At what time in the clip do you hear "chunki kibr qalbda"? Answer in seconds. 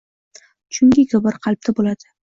0.77-1.75